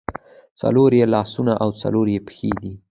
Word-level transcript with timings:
څلور 0.61 0.91
یې 0.99 1.05
لاسونه 1.13 1.53
او 1.63 1.69
څلور 1.81 2.05
یې 2.13 2.19
پښې 2.27 2.51
دي. 2.61 2.73